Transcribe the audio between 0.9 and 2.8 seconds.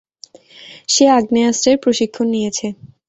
সে আগ্নেয়াস্ত্রের প্রশিক্ষণ নিয়েছে।